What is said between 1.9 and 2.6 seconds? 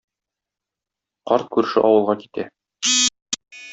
авылга китә.